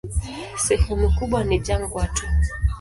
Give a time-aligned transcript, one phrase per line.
[0.65, 2.25] Sehemu kubwa ni jangwa tu.